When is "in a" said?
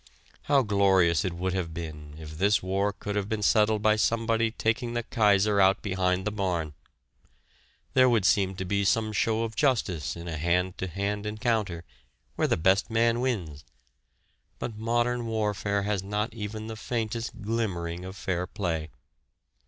10.15-10.37